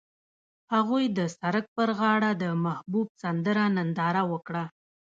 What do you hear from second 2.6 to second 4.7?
محبوب سمندر ننداره وکړه.